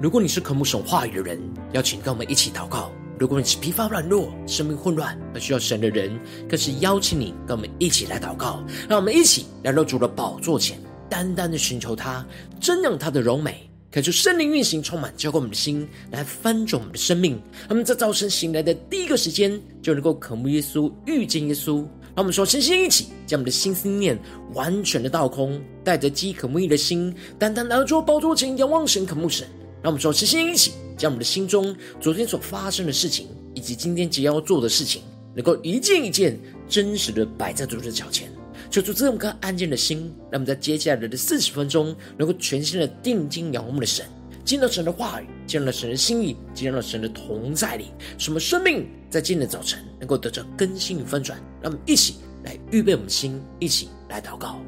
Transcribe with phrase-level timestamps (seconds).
[0.00, 1.38] 如果你是渴慕神话语的人，
[1.74, 6.18] 邀请跟我们一起祷告；如果你是疲乏软弱、生命混乱而需要神的人，
[6.48, 8.64] 更是邀请你跟我们一起来祷告。
[8.88, 12.26] 让我们一起来到主的宝座前，单单的寻求他，
[12.62, 13.70] 瞻仰他的荣美。
[13.92, 17.38] 可就圣灵运行，充满浇灌我们的心，来翻转我们的生命。
[17.68, 21.84] 他们在早晨醒来的第一个时间，就能够渴慕耶稣，遇见耶稣。
[22.14, 24.18] 让我们说，身心一起，将我们的心思念
[24.54, 29.46] 完全的倒空，带着饥渴慕义的心，单单来到主宝座前，仰望神，渴慕神。
[29.82, 35.02] 让我们说，身心一起，将我们的心中昨天所发生的事情，以及今天即将要做的事情，
[35.34, 38.30] 能够一件一件真实的摆在主的脚前。
[38.70, 44.06] 求主赐我们安静的心，让我们在接下来的四十分钟，能够全心的定睛仰望我们的神，
[44.44, 47.86] 见到神的话语，见到神的心意，见到神的同在里，
[48.18, 51.36] 使我们生命在今天的早晨能够得着更新与翻转。
[51.62, 54.60] 让我们一起来预备我们的心，一起来祷告。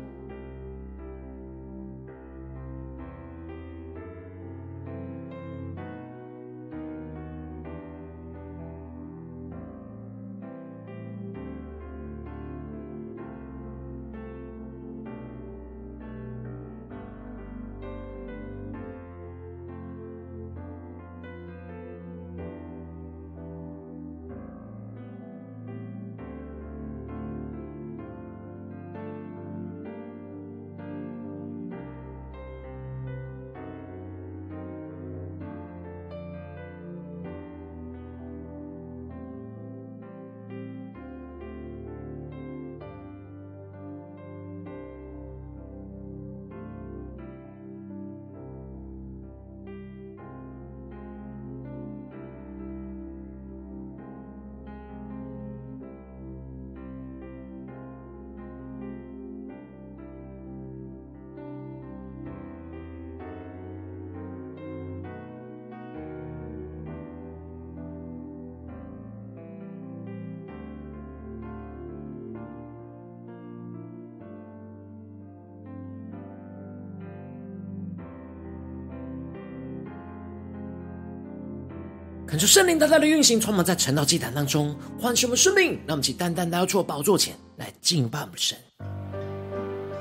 [82.33, 85.73] 恳求圣灵大大的运行，充满在晨祷祭坛当中，唤醒我们生命。
[85.87, 88.57] 让我们起单单来到主的宝座前来敬拜我们的神。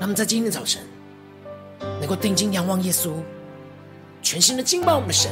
[0.00, 0.80] 我们在今天早晨
[2.00, 3.12] 能够定睛仰望耶稣，
[4.22, 5.30] 全心的敬拜我们的神，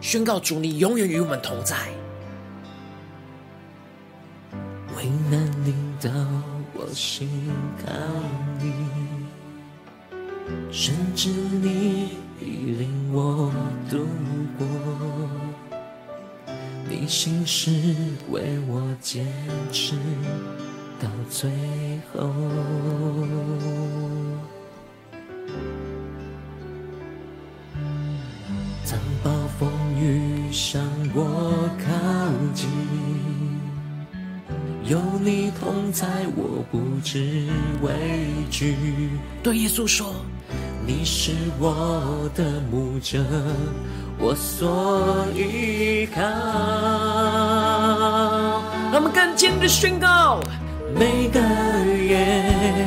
[0.00, 1.76] 宣告主你永远与我们同在。
[4.96, 6.10] 危难临到
[6.72, 7.28] 我心
[7.84, 7.92] 靠
[8.58, 8.72] 你，
[10.72, 13.52] 甚至你已领我
[13.90, 14.06] 度
[14.56, 14.66] 过。
[16.90, 17.70] 你心事
[18.30, 19.24] 为我坚
[19.70, 19.94] 持
[21.00, 21.48] 到最
[22.12, 22.28] 后，
[28.90, 29.70] 当暴风
[30.00, 30.82] 雨向
[31.14, 31.86] 我靠
[32.54, 32.68] 近，
[34.84, 37.46] 有你同在，我不知
[37.82, 37.92] 畏
[38.50, 38.74] 惧。
[39.44, 40.12] 对耶稣说
[40.84, 41.30] ：“你是
[41.60, 43.24] 我的牧者。”
[44.22, 46.20] 我所依靠，
[48.92, 50.40] 让我们更坚的宣告：
[50.94, 51.40] 每个
[51.96, 52.86] 夜，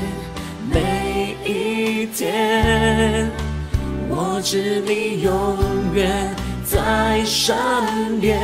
[0.72, 3.32] 每一天，
[4.10, 5.58] 我知你永
[5.96, 7.56] 远在身
[8.22, 8.40] 边，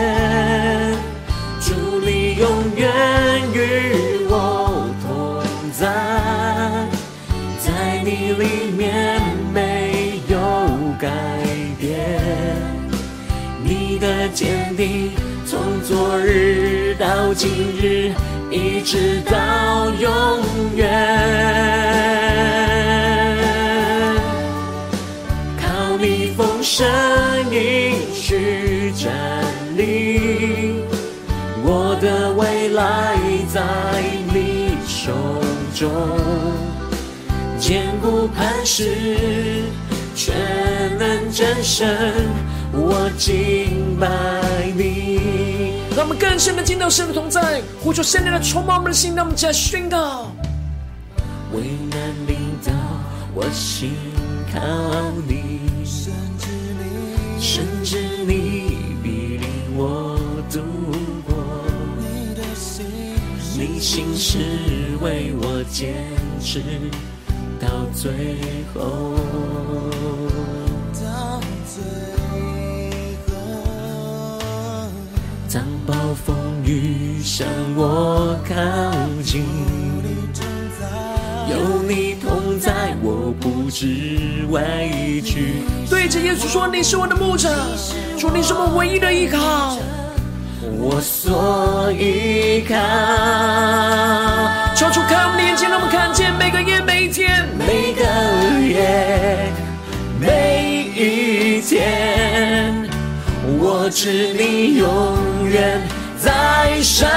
[1.62, 2.92] 祝你永远
[3.54, 5.86] 与我同在，
[7.60, 9.19] 在你里面。
[14.00, 15.12] 的坚定，
[15.46, 17.50] 从昨日到今
[17.82, 18.14] 日，
[18.50, 20.10] 一直到永
[20.76, 20.90] 远。
[25.58, 26.88] 靠你丰盛
[27.52, 29.12] 应许站
[29.76, 30.82] 立，
[31.62, 33.18] 我的未来
[33.54, 33.62] 在
[34.34, 35.12] 你手
[35.76, 35.92] 中，
[37.60, 39.64] 坚固磐石，
[40.16, 40.34] 全
[40.98, 41.86] 能战胜。
[42.82, 44.08] 我敬拜
[44.76, 45.20] 你，
[45.96, 50.32] 让我们更深的听到神的同在，呼求圣灵的充满我们的心，让我们起来宣告。
[51.54, 52.72] 为难临到，
[53.34, 53.92] 我心
[54.54, 54.62] 靠
[55.28, 56.48] 你，甚至
[56.80, 60.18] 你，甚至你必领我
[60.50, 60.62] 度
[61.28, 61.36] 过。
[61.98, 62.86] 你的心，
[63.58, 64.38] 你心是
[65.02, 65.94] 为我坚
[66.40, 66.62] 持
[67.60, 68.12] 到最
[68.74, 69.16] 后，
[71.04, 71.84] 到最
[75.52, 78.54] 当暴风雨向我靠
[79.24, 79.44] 近，
[81.50, 85.64] 有你同在，我不知畏惧。
[85.90, 87.50] 对着耶稣说：“你是我的牧者，
[88.16, 89.80] 主，你是我唯一的依靠，
[90.78, 92.76] 我所依靠。”
[94.78, 98.04] 求主开我们的眼睛，让我们看见每个夜、每一天、每个
[98.62, 99.52] 夜、
[100.20, 102.39] 每一天，
[103.90, 105.18] 知你永
[105.50, 105.82] 远
[106.18, 107.08] 在身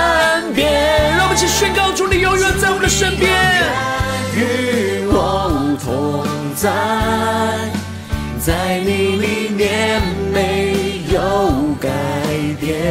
[0.55, 1.17] 边。
[1.17, 3.31] 让我们一起宣告：主，你永远在我们的身边，
[4.35, 6.25] 与我同
[6.55, 6.71] 在，
[8.41, 10.01] 在你里面
[10.33, 11.89] 没有改
[12.61, 12.83] 变，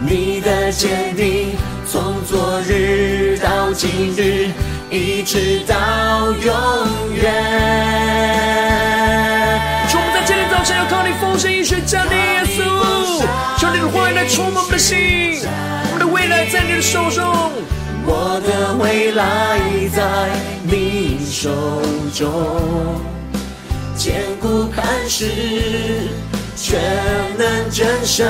[0.00, 1.56] 你的坚定。
[1.86, 4.48] 从昨日到今日，
[4.90, 6.54] 一直到永
[7.14, 7.30] 远。
[11.92, 12.58] 盛应许降临，耶稣，
[13.60, 15.42] 求你的话语来充满我们的心，
[15.92, 17.52] 我们的未来在你的手中，
[18.06, 19.60] 我的未来
[19.94, 20.00] 在
[20.62, 21.50] 你手
[22.14, 22.98] 中，
[23.94, 26.08] 坚固磐石，
[26.56, 26.80] 全
[27.36, 28.26] 能真神。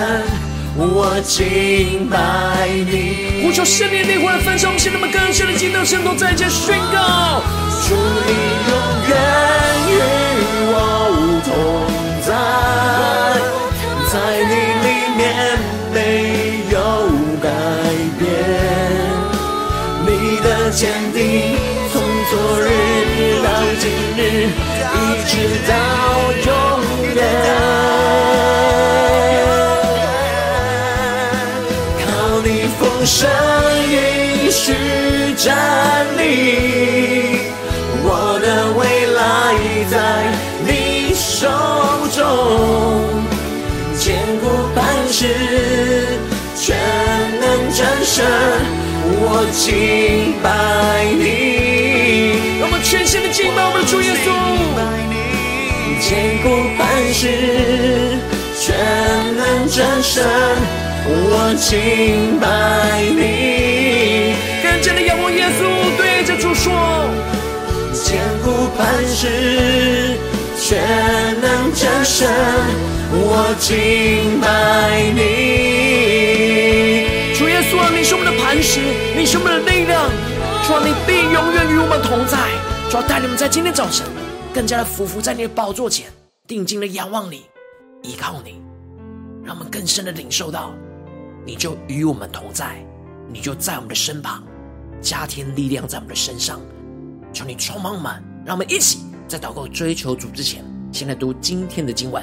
[0.75, 7.41] 我敬拜你，呼求圣灵的灵魂焚烧，我们现在们更深的敬拜，圣徒再一次宣告：
[7.87, 7.95] 主
[8.27, 8.33] 你
[8.67, 8.75] 永
[9.07, 9.15] 远
[9.87, 9.93] 与
[10.73, 11.55] 我同，
[12.27, 12.33] 在
[24.83, 24.95] 一
[25.29, 25.33] 直
[25.69, 25.73] 到
[26.47, 26.51] 永
[27.15, 27.19] 远。
[32.01, 32.05] 靠
[32.45, 32.47] 你
[32.79, 33.19] 风声
[33.89, 33.95] 音
[34.51, 34.65] 是
[35.37, 35.47] 站
[36.17, 36.21] 立，
[38.05, 38.07] 我
[38.41, 38.47] 的
[38.79, 38.81] 未
[39.15, 39.21] 来
[39.91, 39.95] 在
[40.67, 40.71] 你
[41.15, 41.41] 手
[42.15, 42.21] 中，
[43.97, 44.03] 坚
[44.41, 44.45] 固
[44.75, 45.21] 磐石，
[46.57, 46.77] 全
[47.41, 47.43] 能
[47.73, 48.25] 战胜，
[49.21, 49.61] 我敬
[50.43, 50.47] 拜
[51.19, 51.42] 你。
[57.03, 57.27] 固磐石，
[58.61, 58.77] 全
[59.37, 60.25] 能真神。
[61.05, 62.47] 我敬拜
[63.11, 65.61] 你，更加的仰望耶稣，
[65.97, 66.73] 对着主说：
[67.93, 70.17] 坚固磐石，
[70.57, 70.79] 全
[71.41, 72.29] 能战胜。
[73.15, 75.21] 我敬拜你，
[77.37, 78.79] 主耶稣啊，你是我们的磐石，
[79.17, 80.09] 你是我们的力量，
[80.67, 82.39] 主啊，你必永远与我们同在。
[82.89, 84.07] 主啊，带领我们在今天早晨，
[84.55, 86.07] 更加的俯伏在你的宝座前，
[86.53, 87.47] 定睛的仰望你，
[88.03, 88.61] 依靠你，
[89.43, 90.75] 让我们更深的领受到。
[91.47, 92.87] 你就与我们同在，
[93.33, 94.45] 你就在我们的身旁，
[95.01, 96.61] 加添力量在我们的身上。
[97.33, 100.63] 求你充满我们，让我们一起在祷告追求主之前，
[100.93, 102.23] 先来读今天的经文。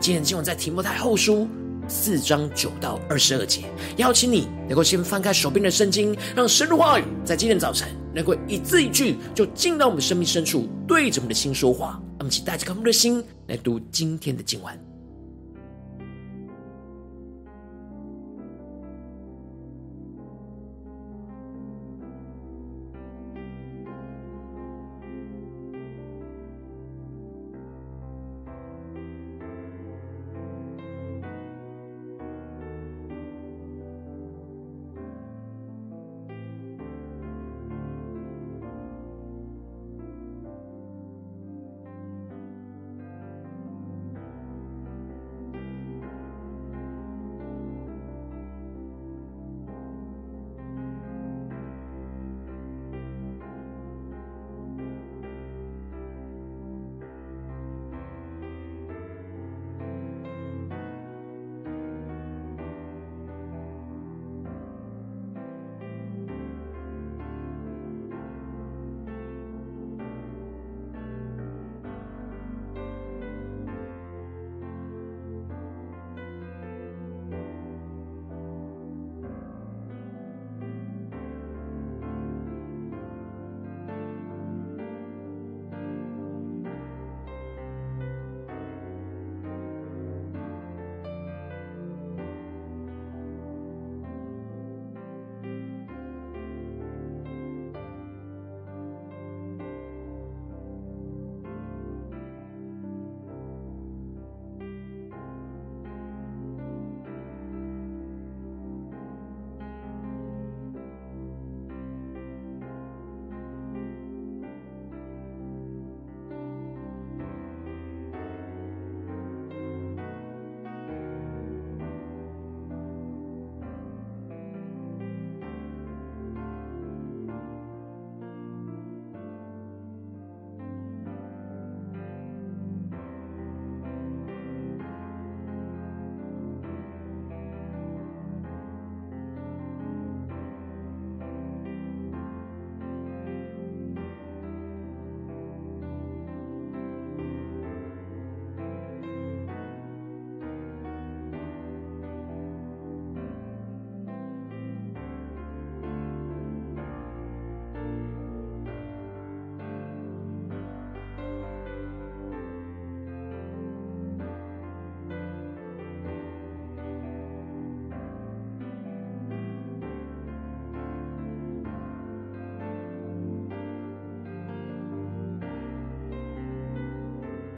[0.00, 1.48] 今天的经文在提摩太后书
[1.86, 3.62] 四章九到二十二节。
[3.98, 12.00] 邀请你能够先翻开手边的圣经，让神的话语在今天早晨能够一字一句就进到我们的生命深处，对着我们的心说话。
[12.18, 14.89] 让我们一起带着渴慕的心来读今天的经文。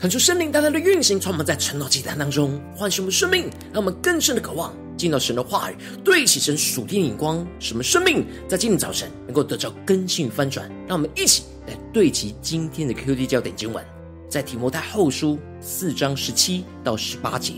[0.02, 10.68] 恳求圣灵大大的运行，充满在晨祷祭坛当中，唤醒我们生命，让我们更深的渴望进到神的话语，对齐神属天的眼光，使我们生命在今天早晨能够得到更新与翻转。
[10.88, 13.84] 让我们一起来对齐今天的 QD 焦点经文，
[14.28, 17.52] 在提摩太后书四章十七到十八节，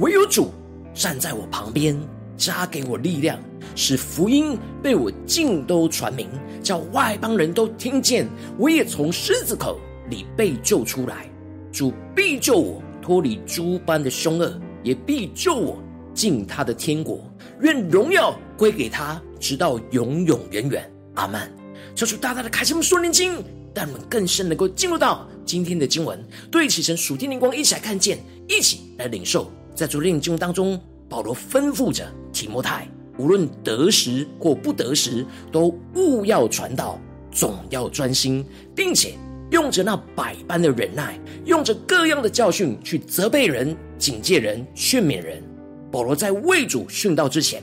[0.00, 0.52] 唯有主
[0.92, 1.96] 站在我旁边，
[2.36, 3.38] 加给我力量，
[3.76, 6.28] 使福音被我尽都传明，
[6.64, 8.28] 叫外邦人都听见，
[8.58, 9.78] 我也从狮子口
[10.10, 11.30] 里被救出来。
[11.76, 15.76] 主必救我脱离诸般的凶恶，也必救我
[16.14, 17.30] 进他的天国。
[17.60, 20.90] 愿荣耀归给他，直到永永远远。
[21.16, 21.52] 阿门。
[21.94, 23.34] 求主大大的开启我们属灵经，
[23.74, 26.18] 让我们更深能够进入到今天的经文，
[26.50, 29.52] 对齐神属天灵光，一起来看见，一起来领受。
[29.74, 30.80] 在主令经文当中，
[31.10, 36.98] 保罗吩咐着提摩太，无论得时或不得时，都务要传道，
[37.30, 38.42] 总要专心，
[38.74, 39.12] 并且。
[39.50, 45.42] 用着那百般的忍耐，用着各样的教训去责备人、警戒人、劝勉人。
[45.90, 47.62] 保罗在为主殉道之前，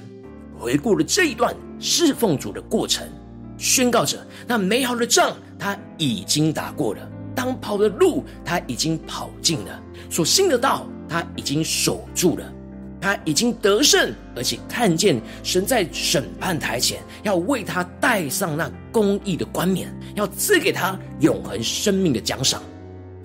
[0.58, 3.06] 回顾了这一段侍奉主的过程，
[3.58, 12.54] 宣告着那美好的仗他已经打过了，当跑的路他已经跑尽了，所信的道他已经守住了。
[13.03, 22.63] 他已经得胜，而且看见神在审判台前要为他戴上那公义的冠冕，要赐给他永恒生命的奖赏。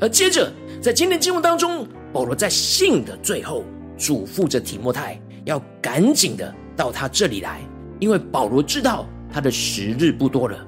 [0.01, 3.63] 而接着，在今天经文当中，保罗在信的最后
[3.97, 7.61] 嘱咐着提摩太，要赶紧的到他这里来，
[8.01, 10.59] 因为保罗知道他的时日不多了。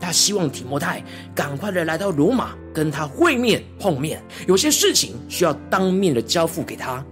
[0.00, 1.04] 他希望提摩太
[1.34, 7.04] 赶快的来到罗马跟他会面碰面，有些事情需要当面的交付给他。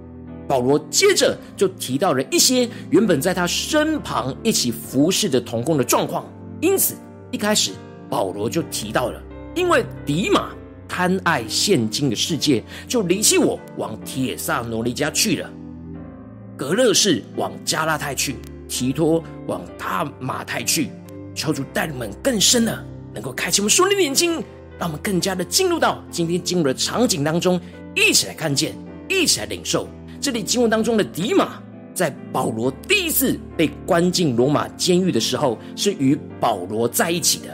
[0.48, 6.24] 保罗接着就提到了一些原本在他身旁一起服侍的同工的状况，
[6.60, 6.94] 因此
[7.30, 7.72] 一开始
[8.10, 9.22] 保罗就提到了，
[9.54, 10.50] 因为迪马
[10.88, 15.48] 贪爱现今的世界，就离弃我，往帖撒罗尼迦去了；
[16.56, 18.36] 格勒士往加拉太去，
[18.68, 20.90] 提托往大马太去。
[21.34, 22.84] 求主带领们更深的，
[23.14, 24.34] 能够开启我们属灵的眼睛，
[24.78, 27.58] 让我们更加的进入到今天进入的场景当中，
[27.94, 28.76] 一起来看见，
[29.08, 29.88] 一起来领受。
[30.22, 31.60] 这里经文当中的迪马，
[31.92, 37.48] 在保罗第一次被关进罗马监狱的时候，是与保罗在一起的；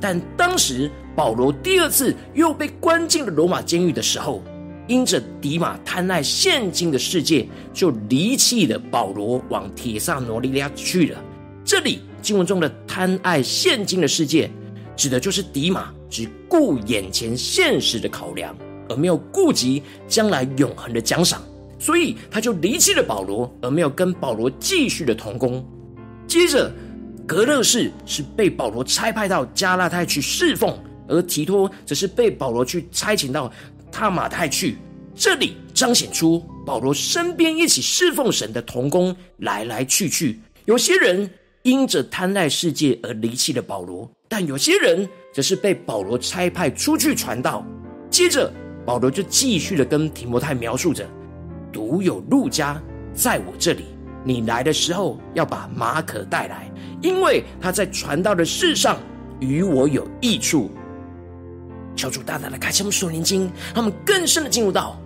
[0.00, 4.42] 但当时保罗第二次又被关进了罗马监狱的时候，
[4.88, 11.22] 因着迪马贪爱现今的世界，就离弃了保罗，往帖撒罗尼迦去了。
[11.64, 14.50] 这里经文中的贪爱现今的世界，
[14.96, 18.52] 指的就是迪马只顾眼前现实的考量，
[18.88, 21.40] 而没有顾及将来永恒的奖赏。
[21.78, 25.64] 所以他就离弃了保罗，而没有跟保罗继续的同工。
[26.26, 26.70] 接着，
[27.26, 33.50] 格勒士是被保罗差派到加拉太去侍奉，而提托则是被保罗去差遣到
[33.92, 34.76] 他马太去。
[35.14, 40.38] 这里彰显出保罗身边一起侍奉神的同工来来去去。
[40.64, 41.28] 有些人
[41.62, 47.66] 因着贪爱世界而离弃了保罗，但有些人则是被保罗差派出去传道。
[48.10, 48.52] 接着，
[48.86, 51.08] 保罗就继续的跟提摩太描述着。
[51.72, 52.80] 独有路加
[53.12, 53.84] 在我这里，
[54.24, 56.70] 你来的时候要把马可带来，
[57.02, 58.98] 因为他在传道的事上
[59.40, 60.70] 与我有益处。
[61.96, 64.96] 求主大大的开启我们属灵经，让我们更深的进入到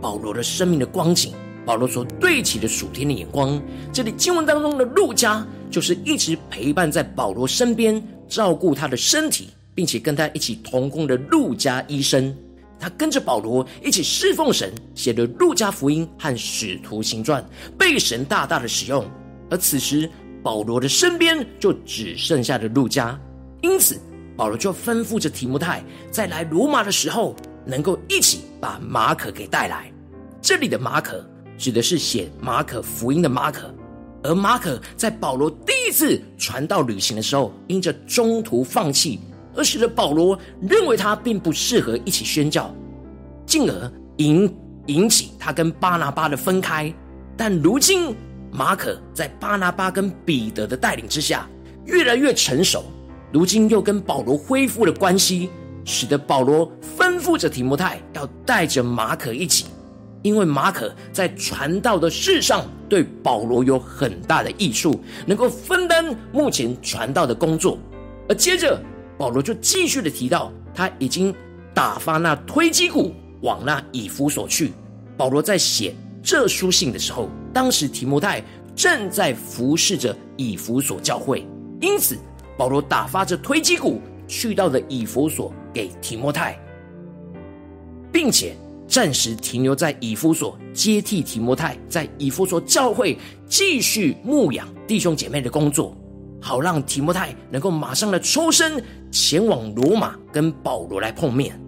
[0.00, 1.32] 保罗的生命的光景，
[1.64, 3.60] 保罗所对齐的属天的眼光。
[3.92, 12.36] 这里经文当中的路加，就是一直陪伴在保罗身边，照顾他的身体，并且跟他一起同工的路加医生。
[12.78, 17.42] 他跟着保罗一起侍奉神，写的《路加福音》和《使徒行传》，
[17.78, 19.04] 被神大大的使用。
[19.50, 20.10] 而此时，
[20.42, 23.18] 保罗的身边就只剩下了路加，
[23.62, 23.98] 因此
[24.36, 29.90] 保罗就吩咐着提摩太，在来罗马的时候，能够一起把马可给带来。
[30.42, 31.24] 这里的马可
[31.56, 33.74] 指的是写马可福音的马可，
[34.22, 39.18] 而马可在保罗第一次传道旅行的时候，因着中途放弃。
[39.56, 42.72] 而使得保罗认为他并不适合一起宣教，
[43.46, 44.54] 进而引
[44.86, 46.92] 引起他跟巴拿巴的分开。
[47.36, 48.14] 但如今
[48.52, 51.48] 马可在巴拿巴跟彼得的带领之下
[51.86, 52.84] 越来越成熟，
[53.32, 55.48] 如今又跟保罗恢复了关系，
[55.84, 59.66] 使得保罗吩咐着提摩太要带着马可一起，
[60.22, 67.78] 因为马可在传道的事上对保罗有很大的益处，能够分担目前传道的工作。
[68.28, 68.78] 而接着。
[69.18, 71.34] 保罗就继续的提到，他已经
[71.72, 74.72] 打发那推基古往那以弗所去。
[75.16, 78.42] 保罗在写这书信的时候，当时提摩太
[78.74, 81.46] 正在服侍着以弗所教会，
[81.80, 82.18] 因此
[82.58, 86.58] 保罗打发着推基古去到了以弗所给提摩太，
[88.12, 88.54] 并且
[88.86, 95.96] 暂时停留在以弗所，接替提摩太在以弗所教会继续牧养弟兄姐妹的工作，
[96.40, 98.82] 好让提摩太能够马上的抽身
[99.16, 101.58] 前往罗马跟保罗来碰面。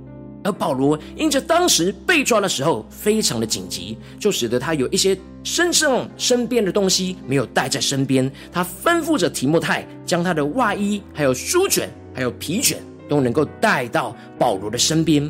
[0.45, 8.31] 而保罗因着当时被抓的时候非常的紧急，就使得他有一些身上身边的东西没有带在身边。
[8.53, 12.79] 他吩咐着提摩太将他的外衣、还有书卷、还有皮卷
[13.09, 15.29] 都能够带到保罗的身边。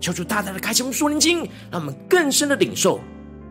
[0.00, 1.38] 求主大大的开启我们属灵经，
[1.70, 3.00] 让我们更深的领受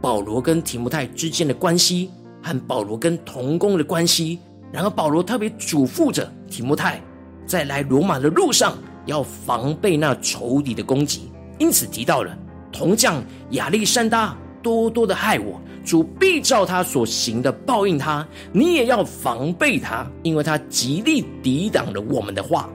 [0.01, 4.39] 保罗跟提摩太之间的关系和保罗跟童工的关系。
[4.71, 7.01] 然后保罗特别嘱咐着提摩太，
[7.45, 11.31] 在来罗马的路上要防备那仇敌的攻击。
[11.59, 12.37] 因此提到了
[12.71, 18.27] 铜匠亚历山大多多的害我，主必照他所行的报应他。
[18.51, 22.69] 你也要防备他，因为他极力抵挡了我们的话。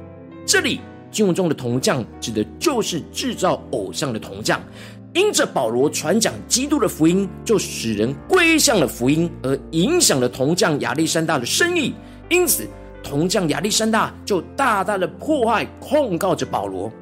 [0.47, 0.81] 这里。
[1.11, 4.61] 经文中的铜匠指的就是制造偶像的铜匠，
[5.15, 11.95] 因着保罗传讲基督的福音，就使人归向了福音，而影响了铜匠亚历山大的生意。
[12.29, 12.69] 因此，
[13.09, 16.93] 铜匠亚历山大就大大的破坏控告着保罗，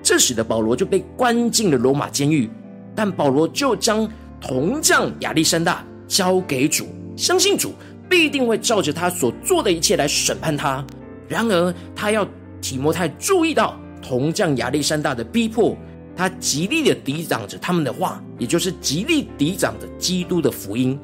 [0.00, 2.48] 这使得保罗就被关进了罗马监狱。
[2.94, 4.08] 但保罗就将
[4.40, 7.72] 铜匠亚历山大交给主，相信主
[8.08, 10.84] 必定会照着他所做的一切来审判他。
[11.26, 12.26] 然而，他要。
[12.60, 15.76] 提摩太注意到铜匠亚历山大的逼迫，
[16.16, 20.98] 他极力的抵挡着他们的话，也就是极力抵挡着基督的福音。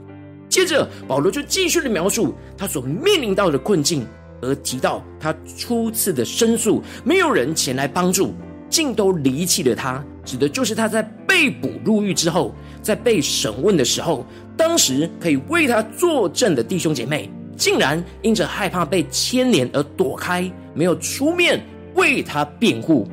[0.48, 4.04] 接着，保罗就继续的描述他所面临到的困境，
[4.44, 8.34] 而提到他初次的申诉，没有人前来帮助，
[8.68, 10.04] 竟都离弃了他。
[10.24, 14.24] 指的就是他在被捕入狱之后，在被审问的时候，
[14.56, 17.30] 当时可以为他作证的弟兄姐妹。
[17.56, 23.06] 竟然因着害怕被牵连而躲开，没有出面为他辩护。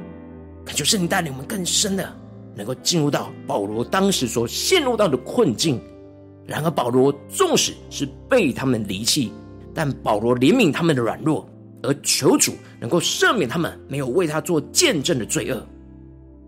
[0.65, 2.11] 感谢圣灵带领我们更深的
[2.55, 5.79] 能够进入到保罗当时所陷入到的困境。
[6.47, 9.31] 然而保罗纵使是被他们离弃，
[9.73, 11.47] 但保罗怜悯他们的软弱，
[11.83, 15.65] 而求主能够赦免他们没有为他做见证的罪恶。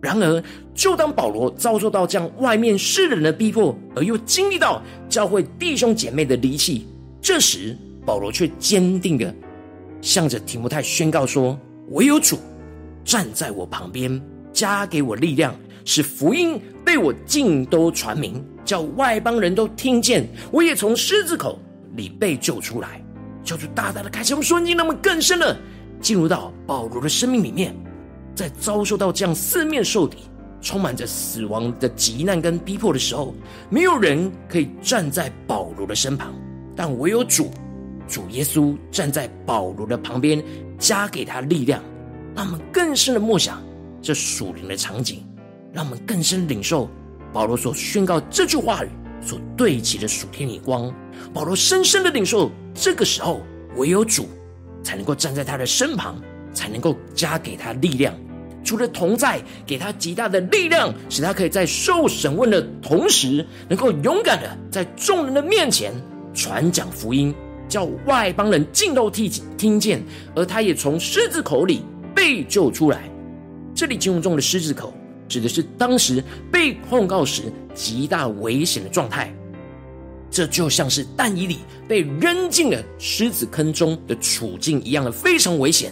[0.01, 0.43] 然而，
[0.75, 6.85] 就当保罗遭受到这样外面世人的逼迫，而又经历到教会弟兄姐妹的离弃。
[7.21, 9.33] 这时，保罗却坚定的
[10.01, 11.57] 向着提摩太宣告说
[11.91, 12.37] ：“唯有主
[13.05, 15.55] 站在我旁边，加给我力量，
[15.85, 20.27] 使福音被我尽都传明，叫外邦人都听见。
[20.51, 21.57] 我也从狮子口
[21.95, 23.01] 里被救出来。”
[23.43, 25.57] 求主大大的开启我们顺境，那么更深的
[25.99, 27.75] 进入到保罗的生命里面，
[28.33, 30.17] 在遭受到这样四面受敌、
[30.61, 33.35] 充满着死亡的急难跟逼迫的时候，
[33.69, 36.33] 没有人可以站在保罗的身旁。
[36.75, 37.51] 但唯有主，
[38.07, 40.43] 主耶稣站在保罗的旁边，
[40.79, 41.83] 加给他力量，
[42.35, 43.61] 让我们更深的默想
[44.01, 45.23] 这属灵的场景，
[45.71, 46.89] 让我们更深领受
[47.31, 48.89] 保罗所宣告这句话语
[49.25, 50.93] 所对齐的属天眼光。
[51.33, 53.41] 保罗深深的领受，这个时候
[53.75, 54.27] 唯有主
[54.83, 56.21] 才能够站在他的身旁，
[56.53, 58.13] 才能够加给他力量。
[58.63, 65.93] 除了同在，给他极大的力量，使他可以在受审问的同时，能够勇敢的在众人的面前。
[66.33, 67.33] 传讲福音，
[67.67, 70.01] 叫外邦人尽都听听见，
[70.35, 71.81] 而他也从狮子口里
[72.15, 73.03] 被救出来。
[73.75, 74.93] 这里经文中的狮子口，
[75.33, 79.33] 指的是当时被控告时极大危险的状态。
[80.29, 85.91] 这就像是但以里被扔进了狮子坑中的处境一样的非常危险。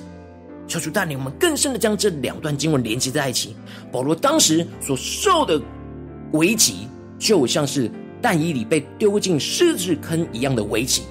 [0.67, 3.55] 求主带领我们更深的将这两段经文连接在一起。
[3.91, 5.61] 保罗当时所受的
[6.33, 7.89] 危机，就像是。
[8.23, 11.01] 但以里被丢进狮子坑一样的危机，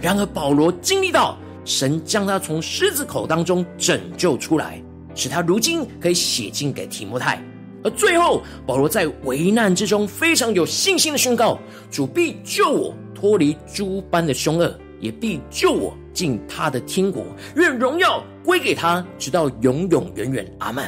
[0.00, 4.80] 然而保罗经历到神将他从狮子口当中拯救出来，
[5.12, 7.42] 使他如今可以写信给提摩太。
[7.84, 11.58] 而最后，保罗在危难之中非常有信心的宣告：
[11.90, 17.24] 主必救我脱离诸般的凶恶，也必救我进他的天国。
[17.56, 20.54] 愿荣耀归给他，直到永永远远。
[20.58, 20.84] 阿门。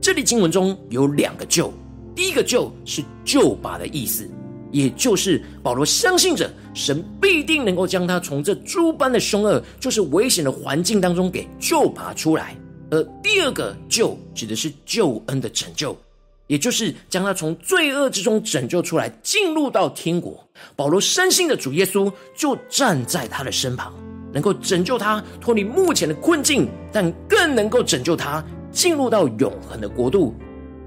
[0.00, 1.72] 这里经文中有两个“救”，
[2.14, 4.28] 第一个“救”是救拔的意思。
[4.70, 12.54] 也就是保罗相信着神必定能够将他从这诸般的凶恶，就是危险的环境当中给救拔出来。
[12.90, 15.96] 而第二个救指的是救恩的拯救，
[16.48, 20.44] 也就是将他从罪恶之中拯救出来，进入到天国。
[20.74, 23.94] 保罗深信的主耶稣就站在他的身旁，
[24.32, 30.34] 能够拯救他脱离目前的困境，但更能够拯救他进入到永恒的国度。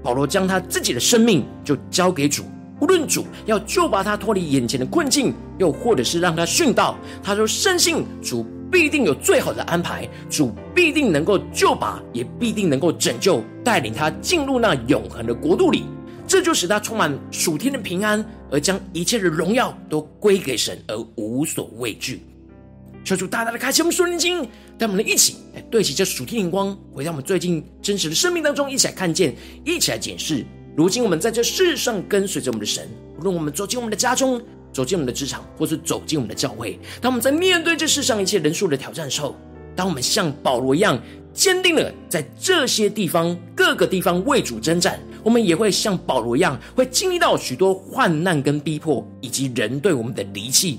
[0.02, 2.44] 保罗将他自己的生命就交给主。
[2.80, 15.84] 无论主要救拔他脱离眼前的困境，又或者是让他殉道，他都深信主必定有最好的安排，主必定能够救拔，也必定能够拯救，带领他进入那永恒的国度里。
[16.26, 22.22] 这就使他充满属天的平安，而将一切的荣耀都归给神，而无所畏惧。
[23.04, 29.34] 求主大大的开启我们属灵眼睛，带我们一起来对齐这属天灵光，回到我们最近真实的生命当中，一起来看见，
[29.66, 30.46] 一起来检视。
[30.74, 34.40] 如今我们在这世上跟随着我们的神，无论我们走进我们的家中，
[34.72, 39.36] 走进我们的职场，或是走进我们的教会，当我们在面对这世上一切人数的挑战时候，
[39.76, 41.00] 当我们像保罗一样
[41.32, 50.78] 坚定了在这些地方各个地方为主征战，我们也会像保罗一样，会经历到许多患难跟逼迫，以及人对我们的离弃。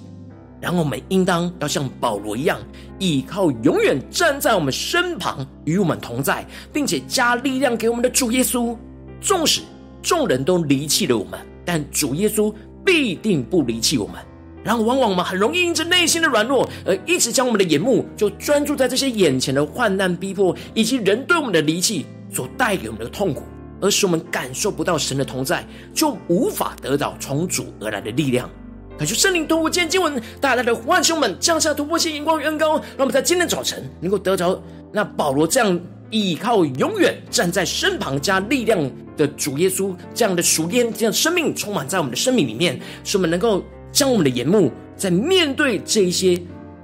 [0.61, 2.57] 然后我们应当要像保罗一样，
[2.97, 8.73] 依靠永远站在我们身旁、与我们同在，并且加力量给我们的主耶稣。
[9.19, 9.61] 纵使
[10.01, 12.53] 众人都离弃了我们，但主耶稣
[12.85, 14.15] 必定不离弃我们。
[14.63, 23.43] 然后往往我们很容易因着内心的软弱，而一直将我们的眼目就专注在这些眼前的患难逼迫，以及人对我们的离弃所带给我们的痛苦，
[23.81, 28.49] 而使我们感受不到神的同在，就无法得到从主而来的力量。
[28.97, 34.61] 感谢圣灵透过今天经文带来的唤醒我们，降下突破性眼光与恩膏，让我们在今天早晨能够得着
[34.93, 35.77] 那保罗这样
[36.13, 38.79] 依靠永远站在身旁加力量
[39.17, 46.39] 的主耶稣这样的属天这样的生命充满在我们的生命里面，使我们能够将我们的眼目在面对这一些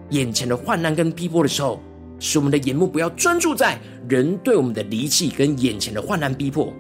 [0.10, 1.80] 眼前的患难跟逼迫的时候，
[2.20, 6.74] 使我们的眼目不要专注在人对我们的离弃跟眼前的患难逼迫，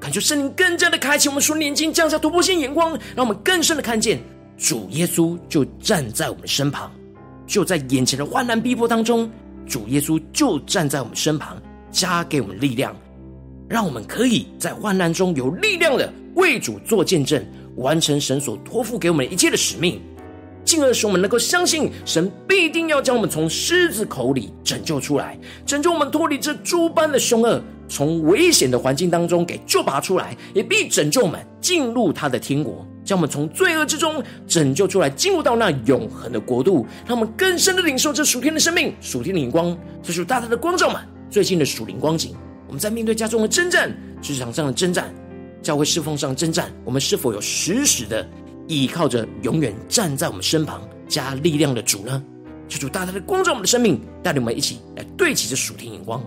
[0.00, 4.20] 感谢圣灵更加的开启我们属灵眼睛，降下突破性眼光，让我们更深的看见。
[4.58, 6.90] 主耶稣就站在我们身旁，
[7.46, 9.30] 就在眼前的患难逼迫当中，
[9.66, 11.60] 主耶稣就站在我们身旁，
[11.92, 12.96] 加给我们力量，
[13.68, 17.44] 让我们可以在患难中有力量的为主做见证，
[17.76, 20.00] 完成神所托付给我们一切的使命，
[20.64, 32.86] 进而使我们能够相信神必定要将我们从狮子口里拯救出来，拯救我们脱离这诸般的凶恶，从危险的环境当中给救拔出来，也必拯救我们进入他的天国。
[33.04, 41.02] 将我们从罪恶之中拯救出来，进入到那永恒的国度，让我们更深的领受这属天的生命、属天的灵光，这属大大的光照们。
[41.32, 43.90] 最近的属灵光景，我们在面对家中的征战、
[44.20, 45.10] 职场上的征战、
[45.62, 48.28] 教会侍奉上的征战，我们是否有时时的
[48.68, 52.22] 依靠着永远站在我们身旁加力量的主呢？
[52.68, 56.22] 求主大大的光照我们的生命，带领我们一起来对齐这属天眼光。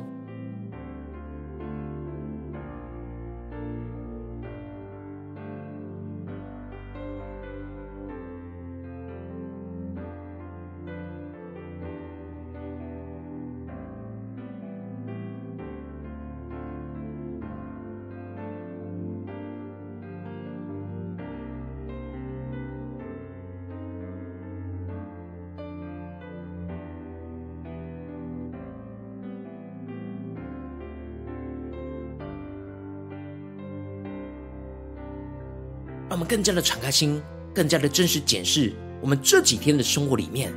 [36.15, 37.21] 我们更加的敞开心，
[37.53, 40.49] 更加的真实检视我们这几天的生活里面，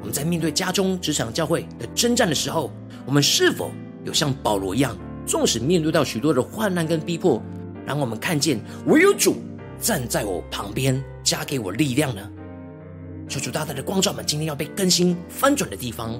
[0.00, 2.72] 我们在面对家中、职场、教会的征战的时候，
[3.04, 3.70] 我们是否
[4.06, 4.96] 有像保罗一样，
[5.26, 7.42] 纵使面对到许多的患难跟逼迫，
[7.84, 9.36] 让我们看见唯有主
[9.78, 12.30] 站在我旁边，加给我力量呢？
[13.28, 16.18] 求主大大的光照们，今天要被更新翻转的地方。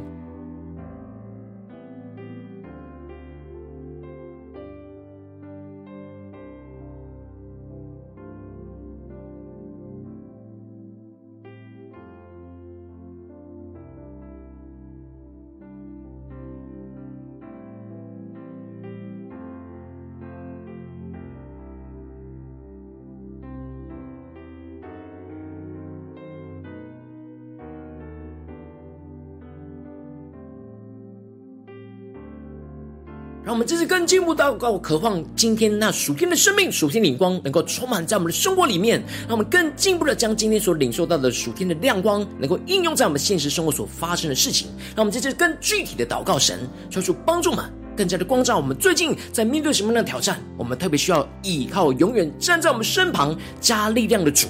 [33.63, 39.01] 们这次更进一步祷告，渴望今天那属天的生命、属天的光，能够充满在我们的生活里面。
[39.29, 44.67] 让我们更进一步的将今天所领受到的属天的亮光，能够应用在我们现实生活所发生的事情。
[44.97, 47.65] 让我们这次更具体的祷告神，求主帮助我们，
[47.97, 48.77] 更加的光照我们。
[48.77, 54.49] 最近在面对什么样的挑战，我们特别需要依靠永远站在我们身旁加力量的主。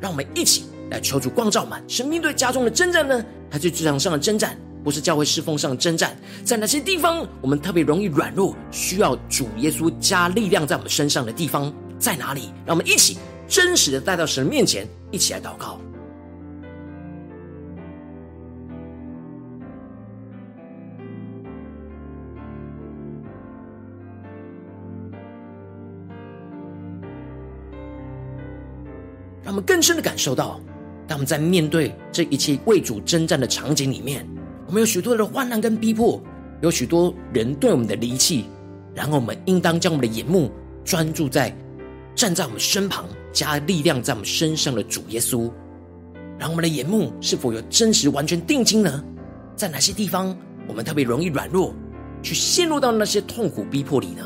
[0.00, 4.56] 让我们一起来求主光照我们，是面对家中的征战呢，还是职场上的征战？
[4.82, 12.52] 不是教会侍奉上征战，在哪些地方我们特别容易软弱，需要主耶稣加力量在我们身上的地方在哪里？
[12.66, 15.78] 让我们一起真实的带到神面前，一起来祷告。
[29.44, 30.60] 让我们更深的感受到，
[31.06, 34.26] 当我们在面对这一切为主征战的场景里面。
[34.72, 36.18] 我们有许多的患难跟逼迫，
[36.62, 38.46] 有许多人对我们的离弃，
[38.94, 40.50] 然后我们应当将我们的眼目
[40.82, 41.54] 专注在
[42.14, 43.04] 站在我们身旁，
[43.34, 45.52] 加力量在我们身上的主耶稣。
[46.38, 49.04] 然后我们的眼目是否有真实完全定睛呢？
[49.54, 50.34] 在哪些地方
[50.66, 51.74] 我们特别容易软弱，
[52.22, 54.24] 去陷入到那些痛苦逼迫里呢？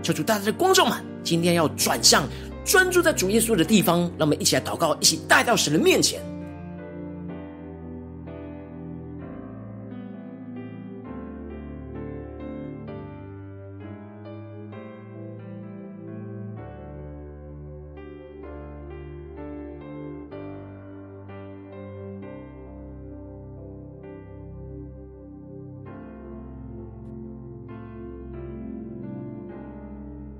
[0.00, 2.22] 求主大家的观众们，今天要转向
[2.64, 6.22] 专注在主耶稣的地方，让我们一起来祷告，一起带到神的面前。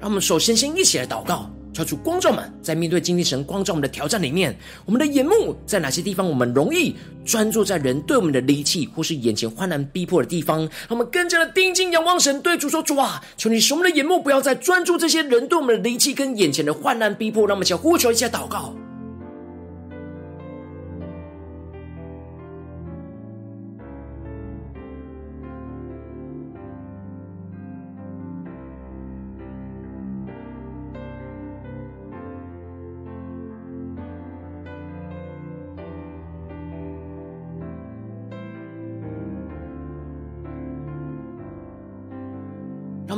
[0.01, 4.57] 让我们首先先一起来祷告，求主光照们，在面对今天神光照我们的挑战里面，
[4.87, 18.73] 我们的眼目在哪些地方，我们容易专注在人对我们的离弃，或是眼前患难逼迫的地方，让我们更加的盯紧仰望神，对主说：主啊，求你使我们的眼目不要再专注这些人对我们的离弃跟眼前的患难逼迫，让我们一起来呼求，一下祷告。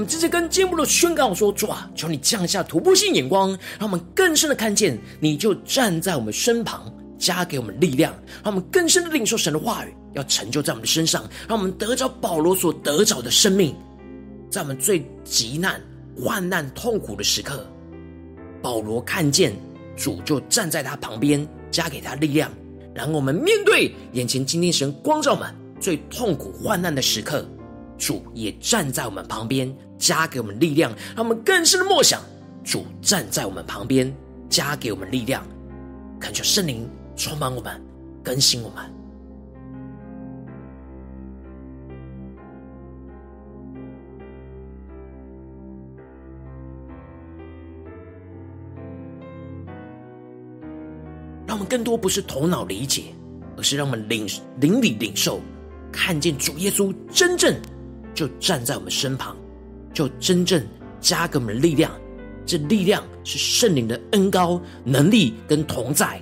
[0.01, 8.11] 我们直接跟进一步的宣告说：主啊，求你降下突破性眼光，让我们更深的看见，你就站在我们身旁，加给我们力量，
[8.43, 13.77] 让我们更深的领受神的话语，要成就在我们的身上，让我们得着保罗所得着的生命，
[14.51, 15.79] 在我们最急难、
[16.19, 17.67] 患难、痛苦的时刻，
[18.63, 19.53] 保罗看见
[19.99, 22.51] 主就站在他旁边，加给他力量，
[22.95, 27.47] 然后我们面对眼前今天神光照们最痛苦、患难的时刻。
[27.99, 32.21] 主也站在我们旁边，加给我们力量，让我们更深的默想。
[32.65, 34.13] 主站在我们旁边，
[34.49, 35.47] 加给我们力量，
[36.19, 37.81] 恳求圣灵充满我们，
[38.25, 38.83] 更新我们。
[51.47, 53.05] 让我们更多不是头脑理解，
[53.57, 54.27] 而是让我们领
[54.61, 55.41] 灵里领受，
[55.93, 57.55] 看见主耶稣真正。
[58.13, 59.35] 就站在我们身旁，
[59.93, 60.63] 就真正
[61.01, 61.91] 加给我们力量。
[62.47, 66.21] 这力量是圣灵的恩高、能力跟同在。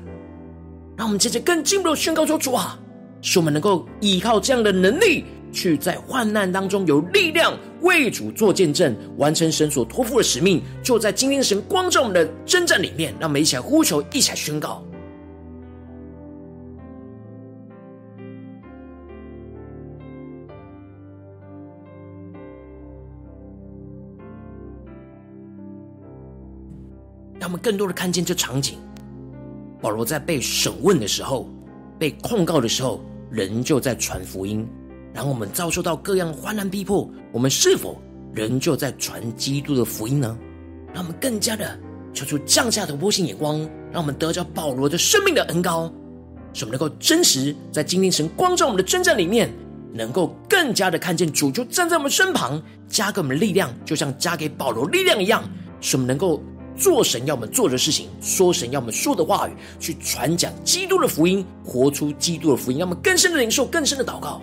[0.96, 2.78] 让我们接着更进一步的宣告说：“主啊，
[3.22, 14.84] 使我们能够依靠这样的能力，去在患难当中有力量为主做见证，完成神所托付的使命。”就在今天神光照我们的征战里面，让我们一起来呼求，一起来宣告。
[27.48, 28.76] 让我们更多的看见这场景。
[29.80, 31.48] 保罗在被审问的时候，
[31.98, 34.68] 被控告的时候，仍旧在传福音。
[35.14, 37.98] 然后我们遭受到各样患难逼迫，我们是否
[38.34, 40.36] 仍旧在传基督的福音呢？
[40.92, 41.78] 让我们更加的
[42.12, 45.90] 求出降下突破性眼光，让我们得着保罗的生命的恩膏，
[46.52, 49.50] 使我们能够真实在今天神光照我们的征战里面，
[49.94, 55.42] 能够更加的看见主就站在我们身旁，加给我们力量，就像加给保罗力量一样，
[55.80, 56.42] 使我们能够。
[56.78, 64.40] 做神要我们做的事情，说神要我们说的话语，去传讲基督的福音，活出基督的福音，让我们更深的领受，更深的祷告。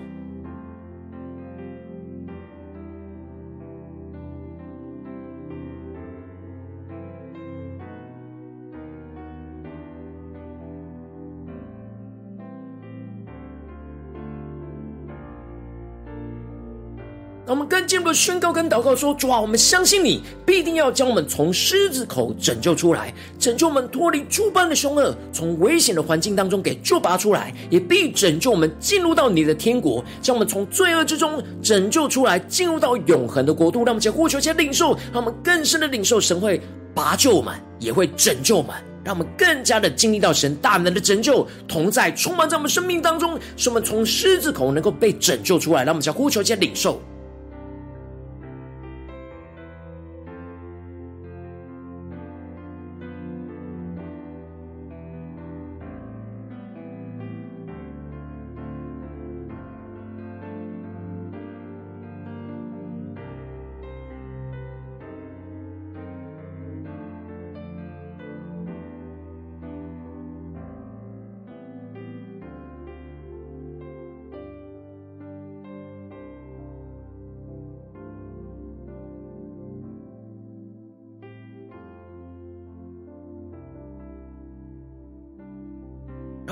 [17.65, 33.79] 们更进一步的宣告跟祷告说：主啊，我们相信你必定要将我们从狮子口拯救出来，拯救我们脱离诸般的凶恶，从危险的环境当中给救拔出来，也必拯救我们进入到你的天国，将我们从罪恶之中拯救出来，进入到永恒的国度。
[33.79, 36.61] 让我们先呼求，先领受，让我们更深的领受神会
[36.93, 45.83] 拔救我们，也会拯救我们，让我们更加的经历到神大能的拯救同在，充满在我们生命当中，使我们从狮子口能够被拯救出来。
[45.83, 47.01] 让我们先呼求，先领受。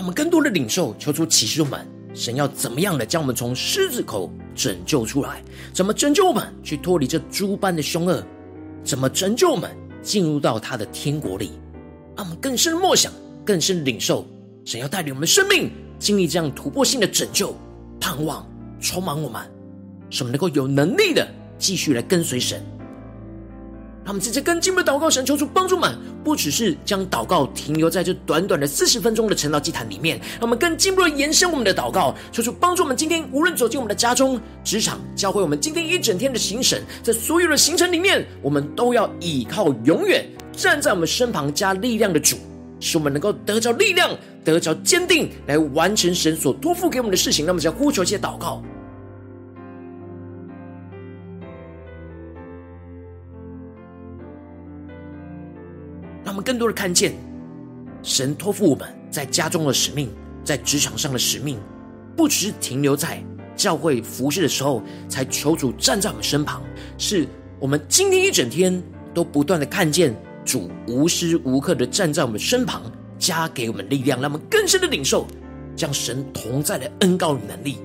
[0.03, 5.41] 我们更多的领受，求出启示我们，神要怎么样的将我们从狮子口拯救出来？
[5.71, 8.21] 怎么拯救我们去脱离这猪般的凶恶？
[8.83, 11.51] 怎么拯救我们进入到他的天国里？
[12.17, 13.13] 让我们更深默想，
[13.45, 14.27] 更深领受，
[14.65, 17.55] 神要带领我们生命经历这样突破性的拯救、
[17.97, 18.45] 盼望，
[18.81, 19.41] 充满我们，
[20.09, 21.25] 使我们能够有能力的
[21.57, 22.61] 继续来跟随神。
[24.03, 32.95] 让我们直接跟进的祷告，神求出帮助们，不只是将祷告停留在这短短的四十分钟的晨祷祭坛里面，让我们更进一步的延伸我们的祷告，求主帮助我们。
[32.95, 42.37] 今天无论走进我们的家中、职场、教会，我们今天一整天的行程，在所有的行程里面，我们都要依靠永远站在我们身旁加力量的主，
[42.79, 44.09] 使我们能够得着力量，
[44.43, 47.45] 得着坚定，来完成神所托付给我们的事情。
[47.45, 48.63] 那么，只要呼求一些祷告。
[56.43, 57.13] 更多的看见，
[58.03, 60.09] 神托付我们在家中的使命，
[60.43, 61.57] 在职场上的使命，
[62.15, 63.23] 不只是停留在
[63.55, 66.61] 教会服侍的时候才求主站在我们身旁，
[66.97, 67.27] 是
[67.59, 72.81] 我们今天一整天都不断的看见主无时无刻的站在我们身旁，
[73.17, 75.25] 加给我们力量，让我们更深的领受，
[75.75, 77.77] 将神同在的恩膏与能力。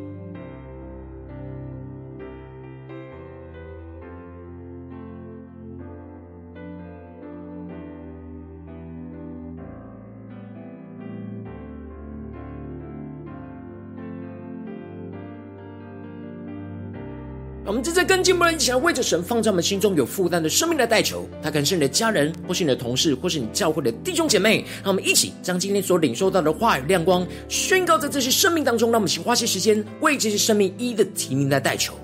[17.83, 24.65] 正在跟进步人一起来为着神放在我们心中有负担的生命来代求，他可能是你的家人，或是你的同事，或是你教会的弟兄姐妹。
[24.83, 28.91] 让我们一起将今天所领受到的话语亮光宣告在这些生命当中。
[28.91, 31.95] 让我们一起花些时间为这些生命一一的提名来代求。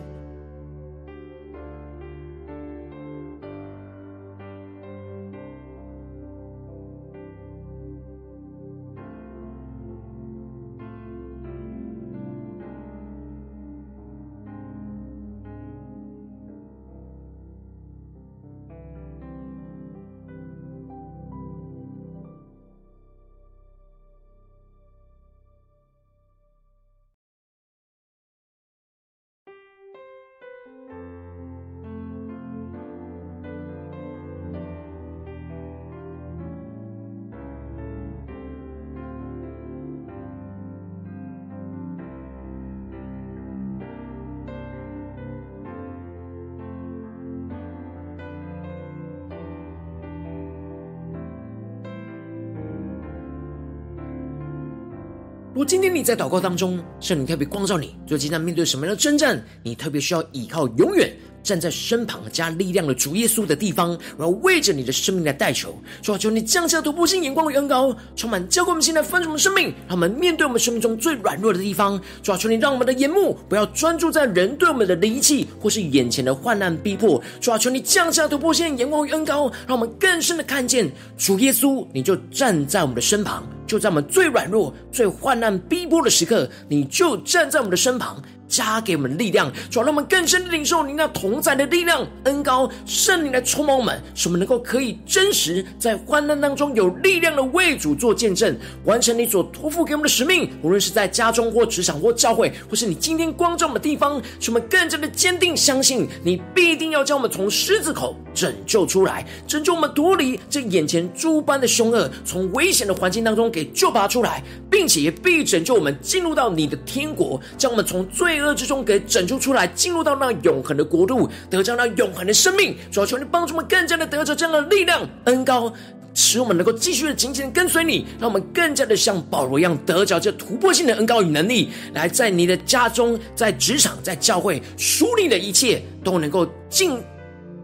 [55.54, 83.46] 如果今天你在祷告当中，圣灵特别光照你，最近在面对什么样的征战，你特别需要依靠永远站在身旁加力量的主耶稣的地方，然后为着你的生命来代求，主啊求你降下突破性眼光与恩膏，充满浇灌我们现在丰盛的生命，让我们面对我们生命中最软弱的地方，主啊求你让我们的眼目不要专注在人对我们的离弃或是眼前的患难逼迫，主啊求你降下突破性眼光与恩膏，让我们更深的看见主耶稣，你就站在我们的身旁。
[83.66, 88.22] 就在我们最软弱、最患难逼迫的时刻，你就站在我们的身旁。
[88.48, 100.50] 加给我们力量，主要让我们更深的领受你那同在的力量、恩高、圣灵来充满我们，使我们能够可以真实在患难当中有力量的为主做见证，完成你所托付给我们的使命。
[100.62, 118.06] 无论是在家中或职场或教会，或是你今天光照我们的地方，使我们更加的坚定相信，你必定要将我们从狮子口拯救出来，拯救我们脱离这眼前诸般的凶恶，从危险的环境当中给救拔出来，并且也必拯救我们进入到你的天国，将我们从
[118.38, 118.54] 罪恶。
[118.54, 122.76] 之中给拯救出来，进入到那永恒的国度，得着那永恒的生命。
[122.90, 125.72] 主要求你帮助我们更加的得着这样的力量、恩高，
[126.14, 136.96] 使我们能够继续的紧紧跟随你，让我们更加的像保罗一样，得着这突破性的恩高与能力，来在你的家中、在职场、在教会，属灵的一切都能够尽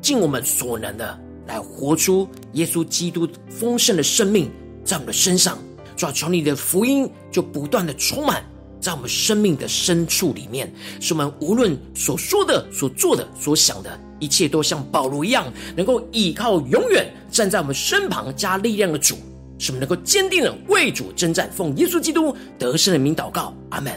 [0.02, 1.16] 尽我们所能的
[1.46, 4.50] 来活出耶稣基督丰盛的生命
[4.84, 5.56] 在我们的身上。
[5.96, 8.42] 主要求你的福音就不断的充满。
[8.80, 19.16] 在我们生命的深处里面，是我们无论所说的、所做的、所想的一切，都像保罗一样，能够依靠永远站在我们身旁加力量的主，
[19.58, 23.92] 使我们能够坚定的为主征战，奉耶稣基督得胜的名祷告，阿门。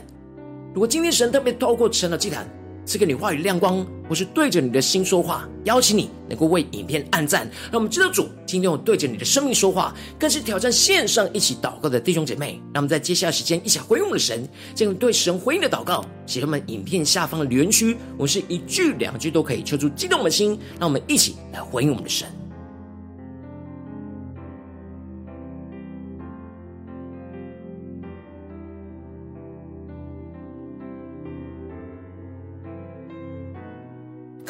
[0.73, 2.47] 如果今天神特别透过神的祭坛，
[2.85, 12.61] 赐给你话语亮光，或是对着你的心说话，邀请你能够为影片按赞，让我们知道主今天有对着你的生命说话，更是挑战线上一起祷告的弟兄姐妹。
[12.73, 22.27] 让我们在接下来时间一起回应我们的神，将对神回应的祷告写他们影片下方的留言区，我是一句两句都可以，求出激动我们的心，让我们一起来回应我们的神。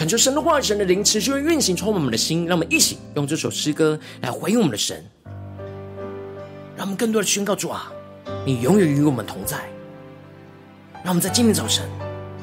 [0.03, 2.45] 恳求神的话语、神的灵持续运行，充满我们的心。
[2.45, 5.01] 让我们一起用这首诗歌来回应我们的神，
[6.75, 7.89] 让我们更多的宣告主啊，
[8.45, 9.59] 你永远与我们同在。
[11.05, 11.87] 让我们在今天早晨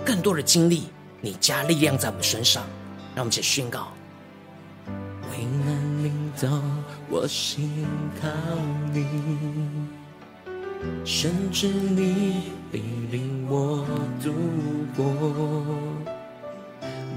[0.07, 0.85] 更多的经历
[1.21, 2.65] 你加力量在我们身上。
[3.15, 3.93] 让我们一起宣告：
[5.31, 6.63] 危难临到，
[7.11, 7.87] 我心
[8.23, 8.29] 靠
[8.95, 9.05] 你，
[11.05, 13.85] 甚至你引领我
[14.25, 14.33] 度
[14.97, 16.20] 过。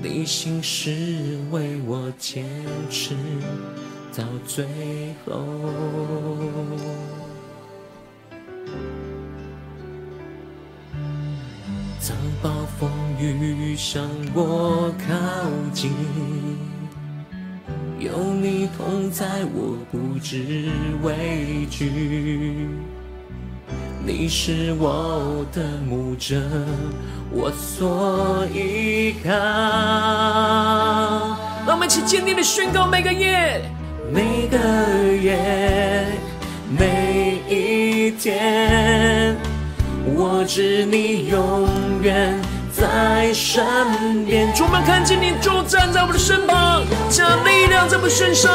[0.03, 2.43] 你心事为我坚
[2.89, 3.15] 持
[4.13, 4.65] 到最
[5.25, 5.41] 后，
[12.05, 15.13] 当暴风雨向我靠
[15.73, 15.93] 近，
[17.97, 20.69] 有你同在，我不知
[21.01, 22.67] 畏惧。
[24.05, 26.41] 你是我的牧者，
[27.35, 29.31] 我所依靠。
[31.65, 33.61] 让我们一起坚定的宣告：每个夜，
[34.11, 34.57] 每个
[35.15, 36.05] 夜，
[36.69, 39.35] 每一天，
[40.15, 41.67] 我知你永
[42.03, 42.39] 远
[42.71, 43.65] 在身
[44.25, 44.53] 边。
[44.53, 48.51] 主，我们看见你就站在我的身旁，将力量在我们身上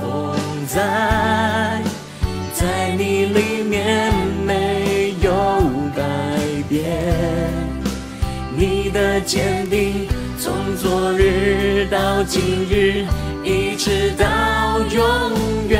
[0.00, 0.34] 同
[0.66, 1.82] 在，
[2.54, 4.15] 在你里面。
[8.96, 10.08] 的坚定，
[10.40, 13.04] 从昨日到今日，
[13.44, 14.24] 一直到
[14.90, 15.78] 永远。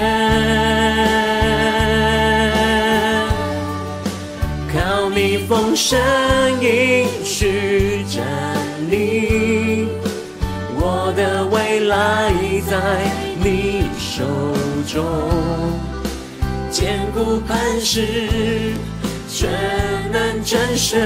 [4.71, 5.99] 靠你丰盛
[6.61, 8.23] 应许站
[8.91, 9.89] 立，
[10.75, 12.31] 我的未来
[12.69, 12.77] 在
[13.43, 14.25] 你手
[14.87, 15.03] 中，
[16.71, 18.75] 坚固磐石，
[19.27, 19.49] 全
[20.13, 21.01] 能战胜。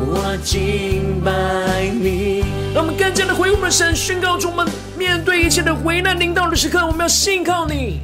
[0.00, 8.00] 我敬拜你，让我们更加的回我们的神，宣告主，我们面对一切的危难临到的时刻，我们要信靠你。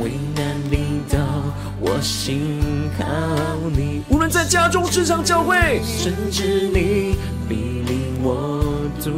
[0.00, 1.18] 危难临到，
[1.80, 2.60] 我信
[2.96, 3.04] 靠
[3.76, 4.02] 你。
[4.08, 7.16] 无论在家中、职场、教会，甚至你
[7.48, 8.62] 必领我
[9.02, 9.10] 度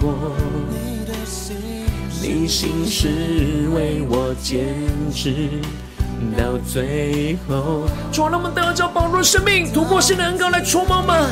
[0.00, 0.34] 过。
[2.22, 4.64] 你心事为我坚
[5.12, 5.60] 持。
[6.32, 11.30] 到最后，主啊，让我们得着保罗的生命，突破性的恩膏来触摸们。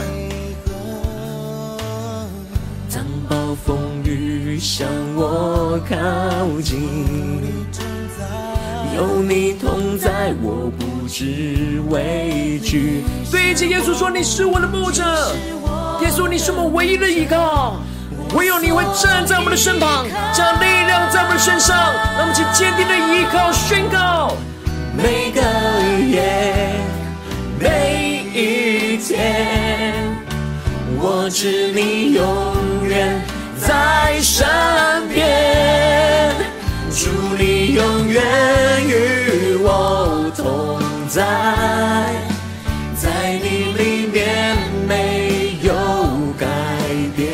[2.94, 4.86] 当暴风雨向
[5.16, 5.96] 我靠
[6.60, 7.40] 近，
[8.94, 13.02] 有你同在，我不知畏惧。
[13.30, 15.02] 对着耶稣说：“你是我的牧者，
[16.02, 17.76] 耶稣，你是我唯一的依靠。
[18.34, 24.36] 唯有你会站在我们的身旁，将力量在我们的身上，让我们去坚定的依靠宣告。”
[24.94, 25.40] 每个
[26.06, 26.22] 夜，
[27.58, 29.94] 每一天，
[31.00, 33.22] 我知你永远
[33.58, 34.46] 在身
[35.12, 36.34] 边，
[36.90, 38.22] 祝你永远
[38.86, 40.78] 与我同
[41.08, 41.22] 在，
[42.94, 45.72] 在你里面没有
[46.38, 46.46] 改
[47.16, 47.30] 变，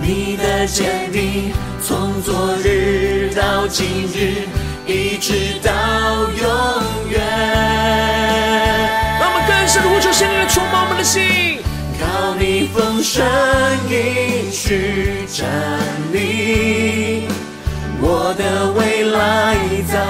[0.00, 4.51] 你的坚定从昨日到今日。
[13.14, 13.26] 你丰盛
[13.90, 15.46] 应许站
[16.12, 17.28] 立，
[18.00, 19.54] 我的未来
[19.86, 20.00] 在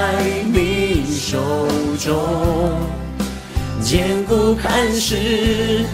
[0.53, 1.67] 你手
[1.99, 2.79] 中，
[3.83, 5.85] 坚固磐石，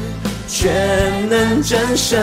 [0.47, 2.23] 全能战胜。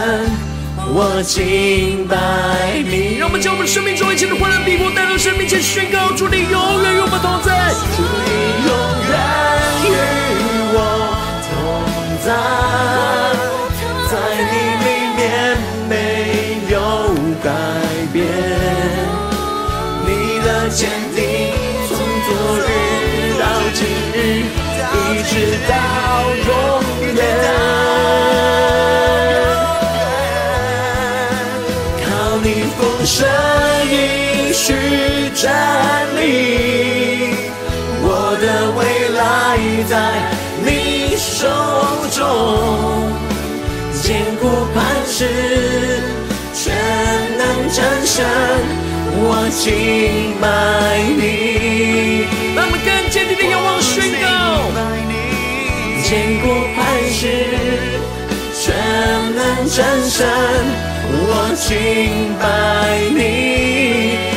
[0.87, 8.29] 我敬拜你，让我们将我们生命中一切的患难逼迫带到神面前宣告：主你永远与我们同在，主你
[8.67, 8.69] 永
[9.09, 9.17] 远
[9.81, 9.89] 与
[10.75, 10.77] 我
[11.49, 11.49] 同，
[12.23, 13.54] 在
[25.35, 25.73] 直到
[26.47, 26.49] 永
[27.13, 27.19] 远。
[31.99, 32.07] 靠
[32.41, 33.17] 你丰盛
[33.91, 33.93] 应
[34.53, 34.63] 许
[35.33, 35.43] 站
[36.15, 37.35] 立，
[38.01, 38.07] 我
[38.39, 38.43] 的
[38.77, 38.79] 未
[39.09, 39.19] 来
[39.89, 39.93] 在
[40.63, 40.67] 你
[41.17, 41.43] 手
[42.13, 42.17] 中，
[44.01, 44.05] 坚
[44.37, 44.75] 固磐
[45.05, 45.19] 石，
[46.53, 46.63] 全
[47.37, 47.41] 能
[47.73, 48.23] 战胜，
[49.17, 49.21] 我
[49.51, 49.63] 敬
[50.39, 50.45] 拜
[51.19, 51.21] 你。
[52.55, 53.91] 让我们更坚定的仰望宣
[54.23, 54.25] 告，
[56.07, 57.25] 千古磐石，
[58.53, 58.75] 全
[59.33, 60.27] 能真神，
[61.09, 61.65] 我敬
[62.37, 62.45] 拜
[63.09, 63.19] 你。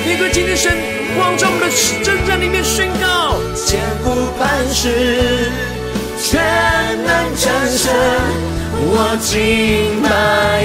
[0.07, 0.73] 你对今天神
[1.15, 1.71] 光照我们的
[2.03, 5.53] 征战里面宣告，千古磐石，
[6.19, 6.41] 全
[7.05, 7.93] 能真神，
[8.73, 10.09] 我敬拜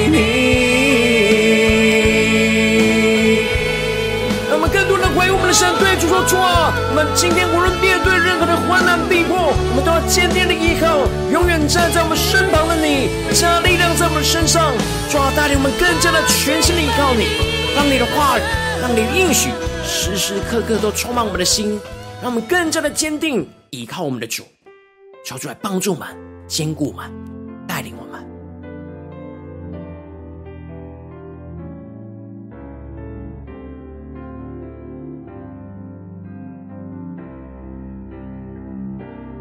[0.10, 0.24] 你。
[4.50, 9.23] 让我们更多人怀疑我们的神对，主说错，我们今天无论面对任何的患难病。
[10.14, 14.72] 坚定的依靠，永远站在我们身旁的你，加力量在我们身上，
[15.10, 17.26] 主啊带领我们更加的全心的依靠你，
[17.76, 18.44] 让你的话语，
[18.80, 19.50] 让你的应许，
[19.84, 21.82] 时时刻刻都充满我们的心，
[22.22, 24.44] 让我们更加的坚定依靠我们的主，
[25.26, 26.08] 求主来帮助我们，
[26.48, 27.12] 坚固我们，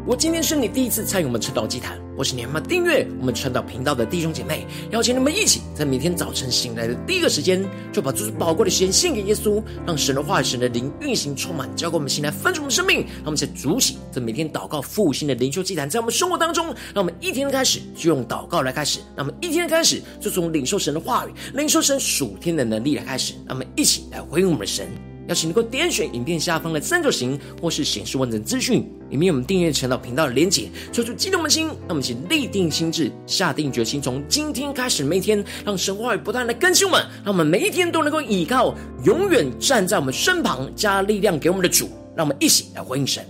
[0.05, 12.97] 我今天是你第一次参与我们晨祷祭坛，或是你还没订阅我们晨祷频道的弟兄姐妹，邀请你们一起在每天早晨醒来的第一个时间，就把最宝贵的时间献给耶稣，让神的话语、神的灵运行充满，交给我们心来分盛我们生命。
[12.97, 24.85] 让我们在主起这每天祷告复兴的灵修祭坛，在我们生活当中，让我们一天的开始就用祷告来开始，让我们一天的开始就从领受神的话语、领受神属天的能力来开始，让我们一起来回应我们的神。
[25.27, 31.67] 邀请能够点选影片下方的三角形，或是显示完整资讯，里面我们订阅频道频道的连结，抽出激动的心。
[31.67, 41.89] 让我们一起立定心智，下定决心，从今天开始每一天，让神话语不断的更新我们，让我们每一天都能够依靠，永远站在我们身旁，加力量给我们的主。
[42.15, 43.25] 让我们一起来回应神。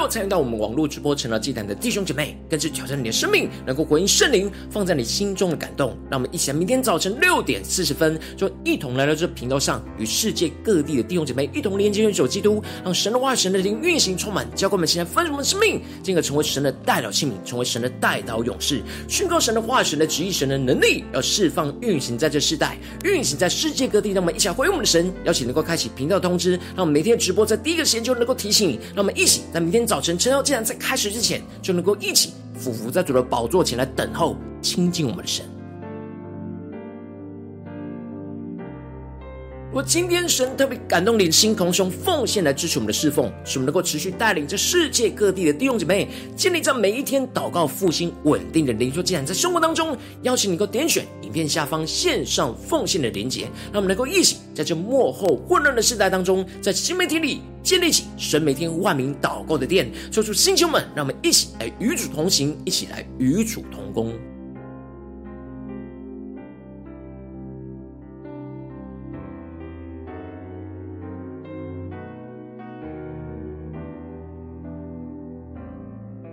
[0.00, 5.96] 有参与到我们网络直播晨祷祭坛的弟兄姐妹，更是挑战你的生命，能够回应圣灵放在你心中的感动。
[6.10, 24.12] 让我们一起来，明天早晨六点四十分，就一同来到这频道上，与世界各地的弟兄姐妹一同连接、联手基督，让神的话、神的灵运行充满，教灌我们现在丰盛的生命，进而成为神的代祷器皿，成为神的代祷勇士，宣告神的话、神的旨意、神的能力，要释放运行在这世代，运行在世界各地。
[24.12, 28.80] 让我们一起来回应我们的神，邀请能够开启频道通知，让我们每天直播在第一个时间就能够提醒你。
[28.94, 29.42] 让我们一起。
[29.52, 35.44] 在明天早晨晨祷竟然在开始之前，就能够一起俯伏在主的宝座前来等候亲近我们的神。
[39.72, 53.42] 我今天神特别感动你的心，同时奉献来支持我们的侍奉，使我们能够持续带领着世界各地的弟兄姐妹，建立在每一天祷告复兴稳定的灵修祭坛，在生活当中，邀请你能够点选影片下方线上奉献的连结，
[53.72, 64.18] 让我们能够一起在这幕后混乱的时代当中，在新媒体里建立起神每天万名祷告的殿，说出星球们，让我们一起来与主同行，一起来与主同工。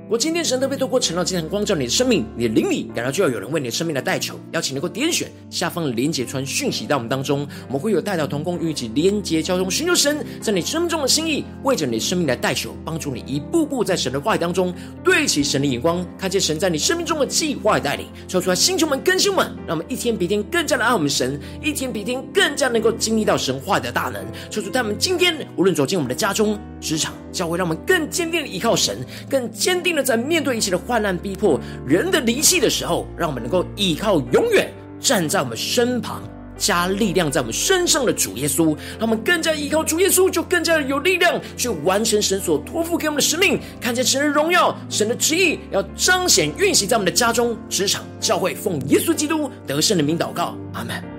[0.10, 29.97] 我今天神特别透过晨祷祭坛光照你的生命，你的灵里感到就要有人为你的生命来代求，邀请能够点选下方的连结传讯息到我们当中，我们会有代祷同工与你连结交通，寻求神在你生命中的心意，为着你生命来代求，帮助你一步步在神的话语当中对齐神的眼光，看见神在你生命中的计划带领，说出来星球们更新们，让我们一天比一天更加的爱我们神，一天比一天更加能够经历到神话的大能，说出他们今天无论走进我们的家中、职场、教会，让我们更坚定的依靠神，更坚定。
[30.04, 36.22] 在面对一切的患难逼迫、人的离弃的时候，让我们能够依靠永远站在我们身旁、
[36.58, 38.76] 加力量在我们身上的主耶稣。
[39.00, 43.60] 让我们更加依靠主耶稣，就更加的有力量去完成神所托付给我们的使命。
[43.80, 51.16] 看见神的荣耀、神的旨意，要彰显运行在我们的家中、职场、教会，奉耶稣基督得胜的名祷告，阿门。